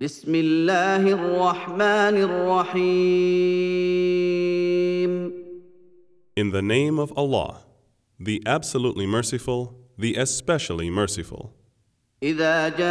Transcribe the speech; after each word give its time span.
بسم 0.00 0.34
الله 0.34 1.08
الرحمن 1.12 2.16
الرحيم 2.28 3.56
In 6.36 6.50
the 6.50 6.60
name 6.60 6.98
of 6.98 7.14
Allah, 7.16 7.62
the 8.20 8.42
absolutely 8.44 9.06
merciful, 9.06 9.74
the 9.96 10.16
especially 10.16 10.90
merciful. 10.90 11.54
اذا 12.22 12.68
جاءك 12.68 12.86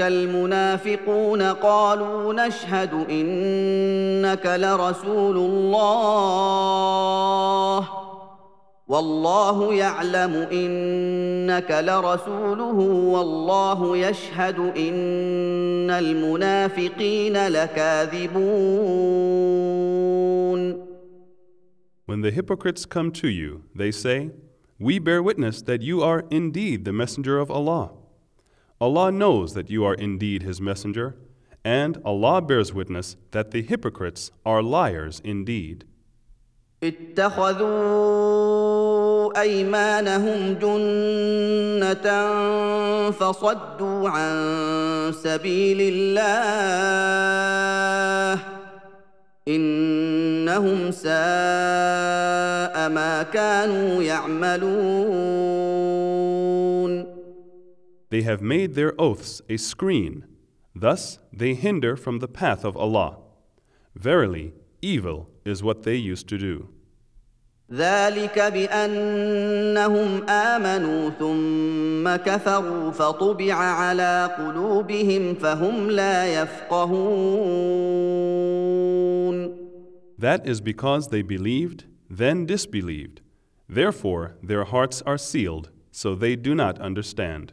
المنافقون 0.00 1.42
قالوا 1.42 2.32
نشهد 2.46 2.94
انك 3.10 4.46
لرسول 4.46 5.36
الله 5.36 6.22
والله 8.87 9.73
يعلم 9.73 10.33
انك 10.51 11.71
لرسوله 11.71 12.79
والله 13.13 13.97
يشهد 13.97 14.59
ان 14.59 15.89
المنافقين 15.89 17.47
لكاذبون 17.47 18.97
When 22.05 22.21
the 22.21 22.31
hypocrites 22.31 22.85
come 22.85 23.11
to 23.11 23.27
you, 23.27 23.63
they 23.75 23.91
say, 23.91 24.31
We 24.79 24.97
bear 24.97 25.21
witness 25.21 25.61
that 25.63 25.81
you 25.81 26.01
are 26.01 26.23
indeed 26.31 26.85
the 26.85 26.93
messenger 26.93 27.37
of 27.37 27.51
Allah. 27.51 27.91
Allah 28.79 29.11
knows 29.11 29.53
that 29.55 29.69
you 29.69 29.83
are 29.83 29.95
indeed 29.95 30.43
His 30.43 30.61
messenger, 30.61 31.17
and 31.65 31.97
Allah 32.05 32.41
bears 32.41 32.73
witness 32.73 33.17
that 33.31 33.51
the 33.51 33.61
hypocrites 33.61 34.31
are 34.45 34.63
liars 34.63 35.19
indeed. 35.25 35.83
اتخذوا 36.83 38.70
ايمانهم 39.36 40.54
جنه 40.54 42.06
فصدوا 43.10 44.08
عن 44.08 44.32
سبيل 45.12 45.78
الله 45.80 46.32
انهم 49.48 50.90
ساء 50.90 51.12
ما 52.88 53.22
كانوا 53.32 54.02
يعملون 54.02 55.02
They 58.10 58.22
have 58.22 58.42
made 58.42 58.74
their 58.74 58.92
oaths 59.00 59.40
a 59.48 59.56
screen, 59.56 60.24
thus 60.74 61.18
they 61.32 61.54
hinder 61.54 61.96
from 61.96 62.18
the 62.18 62.28
path 62.28 62.62
of 62.62 62.76
Allah. 62.76 63.16
Verily, 63.94 64.52
evil 64.82 65.30
is 65.46 65.62
what 65.62 65.84
they 65.84 65.96
used 65.96 66.28
to 66.28 66.36
do. 66.36 66.68
ذلك 67.72 68.38
بانهم 68.38 70.28
امنوا 70.28 71.10
ثم 71.10 72.16
كفروا 72.16 72.90
فطبع 72.90 73.54
على 73.54 74.30
قلوبهم 74.38 75.34
فهم 75.34 75.90
لا 75.90 76.42
يفقهون 76.42 77.62
That 80.18 80.46
is 80.46 80.60
because 80.60 81.08
they 81.08 81.22
believed, 81.22 81.84
then 82.08 82.46
disbelieved. 82.46 83.22
Therefore, 83.68 84.36
their 84.40 84.64
hearts 84.64 85.02
are 85.02 85.18
sealed, 85.18 85.70
so 85.90 86.14
they 86.14 86.36
do 86.36 86.54
not 86.54 86.78
understand. 86.78 87.52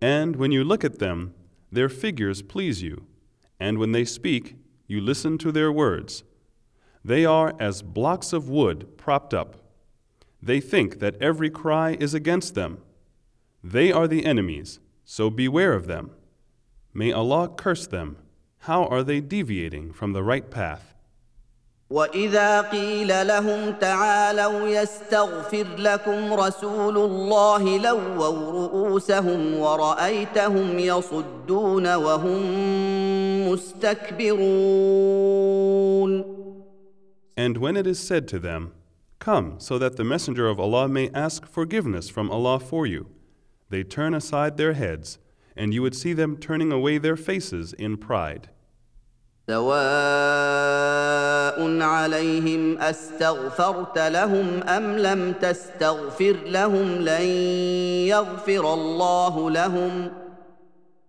And 0.00 0.36
when 0.36 0.52
you 0.52 0.64
look 0.64 0.84
at 0.84 0.98
them, 0.98 1.34
their 1.70 1.88
figures 1.88 2.42
please 2.42 2.82
you, 2.82 3.06
and 3.60 3.78
when 3.78 3.92
they 3.92 4.04
speak, 4.04 4.56
you 4.86 5.00
listen 5.00 5.38
to 5.38 5.52
their 5.52 5.72
words. 5.72 6.24
They 7.04 7.24
are 7.24 7.54
as 7.58 7.82
blocks 7.82 8.32
of 8.32 8.48
wood 8.48 8.96
propped 8.96 9.34
up. 9.34 9.56
They 10.42 10.60
think 10.60 11.00
that 11.00 11.20
every 11.20 11.50
cry 11.50 11.96
is 11.98 12.14
against 12.14 12.54
them. 12.54 12.78
They 13.62 13.90
are 13.92 14.06
the 14.06 14.24
enemies, 14.24 14.78
so 15.04 15.30
beware 15.30 15.72
of 15.72 15.86
them. 15.86 16.12
May 16.94 17.12
Allah 17.12 17.48
curse 17.48 17.86
them. 17.86 18.18
How 18.62 18.86
are 18.86 19.02
they 19.02 19.20
deviating 19.20 19.92
from 19.92 20.12
the 20.12 20.22
right 20.22 20.50
path? 20.50 20.94
واذا 21.93 22.61
قيل 22.61 23.27
لهم 23.27 23.71
تعالوا 23.71 24.67
يستغفر 24.67 25.67
لكم 25.77 26.33
رسول 26.33 26.97
الله 26.97 27.77
لووا 27.77 28.51
رؤوسهم 28.51 29.59
ورايتهم 29.59 30.79
يصدون 30.79 31.95
وهم 31.95 32.41
مستكبرون 33.51 34.93
And 37.35 37.57
when 37.57 37.75
it 37.77 37.87
is 37.87 37.99
said 37.99 38.27
to 38.27 38.37
them, 38.39 38.73
Come, 39.19 39.59
so 39.59 39.79
that 39.79 39.95
the 39.95 40.03
Messenger 40.03 40.47
of 40.47 40.59
Allah 40.59 40.87
may 40.87 41.09
ask 41.13 41.47
forgiveness 41.47 42.09
from 42.09 42.29
Allah 42.29 42.59
for 42.59 42.85
you, 42.85 43.07
they 43.69 43.83
turn 43.83 44.13
aside 44.13 44.57
their 44.57 44.73
heads, 44.73 45.17
and 45.55 45.73
you 45.73 45.81
would 45.81 45.95
see 45.95 46.13
them 46.13 46.37
turning 46.37 46.71
away 46.71 46.97
their 46.97 47.15
faces 47.15 47.73
in 47.73 47.97
pride. 47.97 48.49
سواء 49.48 49.78
عليهم 51.80 52.78
استغفرت 52.78 53.98
لهم 53.98 54.62
ام 54.62 54.98
لم 54.98 55.32
تستغفر 55.32 56.36
لهم 56.46 56.88
لن 56.92 57.26
يغفر 58.12 58.74
الله 58.74 59.50
لهم 59.50 60.10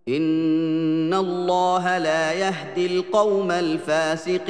ان 0.07 1.13
الله 1.13 1.97
لا 1.97 2.33
يهدي 2.33 2.85
القوم 2.85 3.51
الفاسقين 3.51 4.49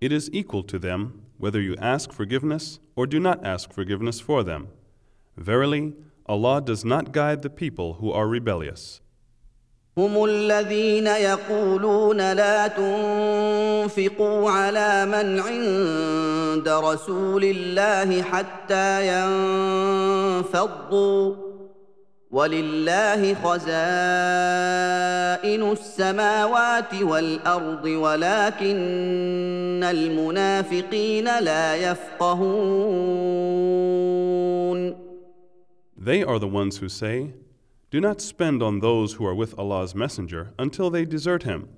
It 0.00 0.12
is 0.12 0.30
equal 0.32 0.62
to 0.62 0.78
them 0.78 1.24
whether 1.38 1.60
you 1.60 1.74
ask 1.94 2.12
forgiveness 2.12 2.78
or 2.94 3.06
do 3.06 3.18
not 3.18 3.44
ask 3.44 3.72
forgiveness 3.72 4.20
for 4.20 4.44
them. 4.44 4.68
Verily, 5.36 5.94
Allah 6.26 6.60
does 6.60 6.84
not 6.84 7.12
guide 7.12 7.42
the 7.42 7.50
people 7.50 7.94
who 7.94 8.12
are 8.12 8.28
rebellious. 8.28 9.00
هم 9.98 10.24
الذين 10.24 11.06
يقولون 11.06 12.32
لا 12.32 12.66
تنفقوا 12.66 14.50
على 14.50 15.06
من 15.06 15.40
عند 15.40 16.68
رسول 16.68 17.44
الله 17.44 18.22
حتى 18.22 19.06
ينفضوا. 20.38 21.50
ولله 22.30 23.34
خزائن 23.34 23.72
السماوات 25.72 27.02
والأرض 27.02 27.84
ولكن 27.84 29.84
المنافقين 29.90 31.24
لا 31.24 31.76
يفقهون. 31.76 33.20
They 35.96 36.22
are 36.22 36.38
the 36.38 36.46
ones 36.46 36.78
who 36.78 36.88
say, 36.88 37.32
Do 37.91 38.01
not 38.01 38.19
spend 38.21 38.61
on 38.61 38.79
those 38.79 39.13
who 39.13 39.25
are 39.25 39.35
with 39.35 39.57
Allah's 39.57 39.95
Messenger 39.95 40.53
until 40.59 40.89
they 40.89 41.05
desert 41.05 41.43
him. 41.43 41.69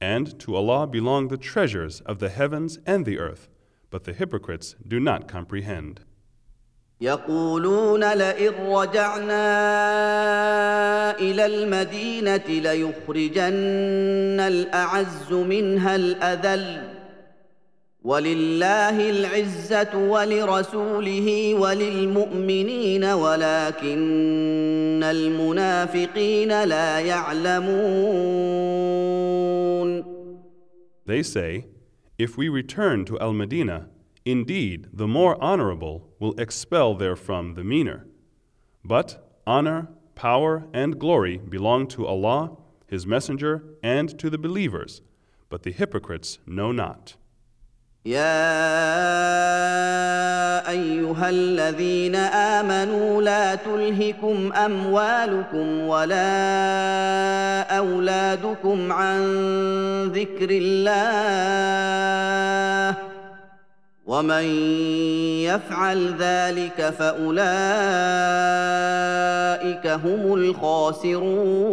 And 0.00 0.38
to 0.40 0.54
Allah 0.54 0.86
belong 0.86 1.28
the 1.28 1.36
treasures 1.38 2.00
of 2.02 2.18
the 2.18 2.28
heavens 2.28 2.78
and 2.86 3.04
the 3.04 3.18
earth, 3.18 3.48
but 3.90 4.04
the 4.04 4.12
hypocrites 4.12 4.76
do 4.86 5.00
not 5.00 5.26
comprehend. 5.26 6.00
يقولون 7.00 8.12
لئن 8.12 8.54
رجعنا 8.66 9.40
الى 11.18 11.46
المدينه 11.46 12.46
ليخرجن 12.48 14.40
الاعز 14.40 15.32
منها 15.32 15.96
الاذل 15.96 16.91
ولله 18.04 19.10
العزه 19.10 19.96
ولرسوله 19.96 21.54
وللمؤمنين 21.54 23.04
ولكن 23.04 25.02
المنافقين 25.02 26.64
لا 26.64 27.00
يعلمون 27.00 28.48
They 31.06 31.22
say, 31.22 31.66
If 32.18 32.36
we 32.36 32.48
return 32.50 33.06
to 33.06 33.18
Al 33.18 33.32
Medina, 33.32 33.88
indeed 34.26 34.88
the 34.92 35.08
more 35.08 35.42
honorable 35.42 36.10
will 36.20 36.34
expel 36.38 36.94
therefrom 36.94 37.54
the 37.54 37.64
meaner. 37.64 38.06
But 38.84 39.26
honor, 39.46 39.88
power, 40.14 40.66
and 40.74 40.98
glory 40.98 41.38
belong 41.38 41.86
to 41.88 42.06
Allah, 42.06 42.58
His 42.86 43.06
Messenger, 43.06 43.64
and 43.82 44.18
to 44.18 44.28
the 44.28 44.36
believers, 44.36 45.00
but 45.48 45.62
the 45.62 45.72
hypocrites 45.72 46.38
know 46.46 46.72
not. 46.72 47.16
يا 48.05 48.19
ايها 50.69 51.29
الذين 51.29 52.15
امنوا 52.15 53.21
لا 53.21 53.55
تلهكم 53.55 54.53
اموالكم 54.53 55.79
ولا 55.79 57.61
اولادكم 57.77 58.91
عن 58.91 59.21
ذكر 60.07 60.49
الله 60.51 60.97
ومن 64.05 64.43
يفعل 65.47 66.15
ذلك 66.19 66.89
فاولئك 66.99 67.37
هم 69.87 70.33
الخاسرون 70.33 71.63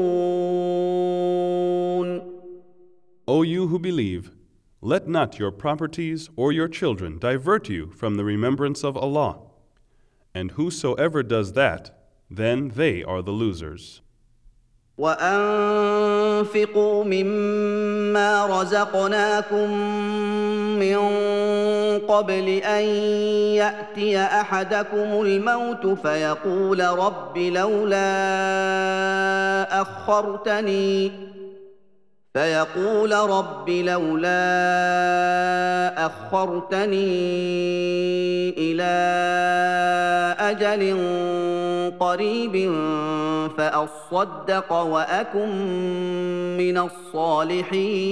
O 3.29 3.43
you 3.45 3.67
who 3.69 3.79
believe, 3.79 4.40
let 4.82 5.08
not 5.08 5.40
your 5.40 5.52
properties 5.52 6.30
or 6.36 6.52
your 6.52 6.68
children 6.68 7.18
divert 7.18 7.70
you 7.70 7.92
from 7.92 8.16
the 8.16 8.24
remembrance 8.24 8.84
of 8.84 8.96
Allah. 8.96 9.40
And 10.34 10.52
whosoever 10.52 11.24
does 11.24 11.54
that, 11.54 11.98
then 12.30 12.70
they 12.76 13.04
are 13.04 13.22
the 13.22 13.32
losers. 13.32 14.02
وانفقوا 14.98 17.04
مما 17.04 18.46
رزقناكم 18.46 19.72
من 20.80 20.98
قبل 22.08 22.50
ان 22.50 22.84
ياتي 23.56 24.18
احدكم 24.18 25.22
الموت 25.22 25.88
فيقول 25.88 26.80
رب 26.80 27.38
لولا 27.38 28.02
اخرتني 29.82 31.12
فيقول 32.36 33.12
رب 33.12 33.70
لولا 33.70 34.36
اخرتني 36.06 37.06
الى 38.50 38.96
اجل 40.40 40.82
قريب 42.00 42.72
فاصدق 43.58 44.74
واكن 44.74 45.50
من 46.58 46.78
الصالحين 46.78 48.06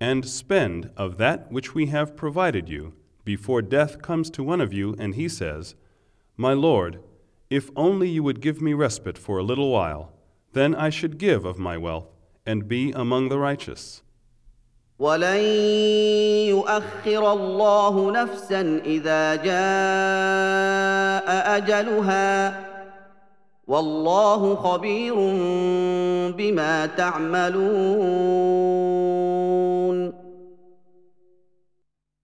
And 0.00 0.24
spend 0.24 0.90
of 0.96 1.18
that 1.18 1.50
which 1.50 1.74
we 1.74 1.86
have 1.86 2.16
provided 2.16 2.68
you 2.68 2.92
before 3.24 3.60
death 3.60 4.00
comes 4.00 4.30
to 4.30 4.42
one 4.42 4.60
of 4.60 4.72
you 4.72 4.94
and 4.98 5.16
he 5.16 5.28
says, 5.28 5.74
My 6.36 6.52
Lord, 6.54 7.00
if 7.50 7.68
only 7.76 8.08
you 8.08 8.22
would 8.22 8.40
give 8.40 8.62
me 8.62 8.72
respite 8.72 9.18
for 9.18 9.38
a 9.38 9.42
little 9.42 9.70
while, 9.70 10.11
then 10.52 10.74
I 10.74 10.90
should 10.90 11.18
give 11.18 11.44
of 11.44 11.58
my 11.58 11.76
wealth 11.76 12.08
and 12.46 12.68
be 12.68 12.92
among 12.92 13.28
the 13.28 13.38
righteous. 13.38 14.02
ولن 14.98 15.40
يؤخر 16.48 17.32
الله 17.32 18.12
نفسا 18.12 18.82
اذا 18.84 19.34
جاء 19.36 21.28
اجلها 21.56 22.64
والله 23.66 24.54
خبير 24.54 25.14
بما 26.36 26.86
تعملون 26.86 28.08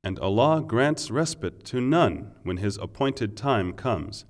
And 0.06 0.18
Allah 0.18 0.60
grants 0.60 1.10
respite 1.10 1.64
to 1.64 1.80
none 1.80 2.32
when 2.42 2.58
His 2.58 2.76
appointed 2.76 3.38
time 3.38 3.72
comes, 3.72 4.26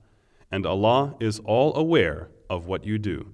and 0.49 0.65
Allah 0.65 1.17
is 1.19 1.41
all 1.45 1.75
aware 1.75 2.29
of 2.49 2.67
what 2.67 2.85
you 2.85 2.97
do. 2.97 3.33